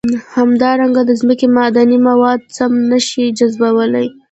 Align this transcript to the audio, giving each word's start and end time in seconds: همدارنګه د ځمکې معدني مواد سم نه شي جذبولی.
همدارنګه 0.35 1.01
د 1.05 1.11
ځمکې 1.21 1.47
معدني 1.55 1.97
مواد 2.09 2.39
سم 2.57 2.71
نه 2.91 2.99
شي 3.07 3.25
جذبولی. 3.37 4.07